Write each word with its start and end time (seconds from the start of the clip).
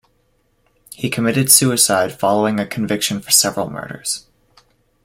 He 0.95 1.11
committed 1.11 1.51
suicide 1.51 2.17
following 2.19 2.59
a 2.59 2.65
conviction 2.65 3.21
for 3.21 3.29
several 3.29 3.69
murders. 3.69 4.25